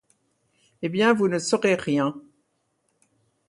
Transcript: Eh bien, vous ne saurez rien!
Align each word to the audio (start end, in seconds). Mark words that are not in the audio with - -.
Eh 0.81 0.89
bien, 0.89 1.13
vous 1.13 1.27
ne 1.27 1.37
saurez 1.37 1.75
rien! 1.75 2.19